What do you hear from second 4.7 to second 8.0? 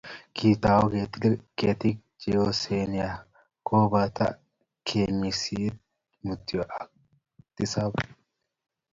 kenyisiek muutu akoi tisab